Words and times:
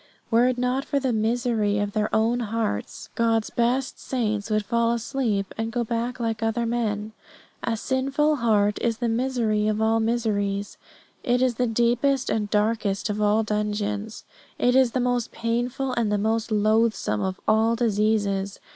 Were 0.31 0.47
it 0.47 0.57
not 0.57 0.83
for 0.83 0.99
the 0.99 1.13
misery 1.13 1.77
of 1.77 1.91
their 1.93 2.09
own 2.11 2.39
hearts, 2.39 3.09
God's 3.13 3.51
best 3.51 3.99
saints 3.99 4.49
would 4.49 4.65
fall 4.65 4.93
asleep 4.93 5.53
and 5.59 5.71
go 5.71 5.83
back 5.83 6.19
like 6.19 6.41
other 6.41 6.65
men. 6.65 7.11
A 7.63 7.77
sinful 7.77 8.37
heart 8.37 8.79
is 8.81 8.97
the 8.97 9.07
misery 9.07 9.67
of 9.67 9.79
all 9.79 9.99
miseries. 9.99 10.79
It 11.21 11.39
is 11.43 11.53
the 11.53 11.67
deepest 11.67 12.31
and 12.31 12.49
darkest 12.49 13.11
of 13.11 13.21
all 13.21 13.43
dungeons. 13.43 14.23
It 14.57 14.75
is 14.75 14.93
the 14.93 14.99
most 14.99 15.31
painful 15.31 15.93
and 15.93 16.11
the 16.11 16.17
most 16.17 16.49
loathsome 16.51 17.21
of 17.21 17.39
all 17.47 17.75
diseases. 17.75 18.59